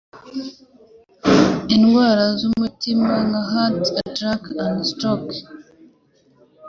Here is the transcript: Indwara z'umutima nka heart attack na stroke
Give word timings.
Indwara 1.75 2.25
z'umutima 2.39 3.13
nka 3.27 3.43
heart 3.51 3.83
attack 4.01 4.41
na 4.57 4.65
stroke 4.89 5.37